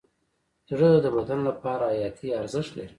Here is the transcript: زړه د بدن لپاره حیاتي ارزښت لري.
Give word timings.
زړه 0.69 0.89
د 1.03 1.07
بدن 1.15 1.39
لپاره 1.49 1.85
حیاتي 1.93 2.27
ارزښت 2.41 2.71
لري. 2.77 2.89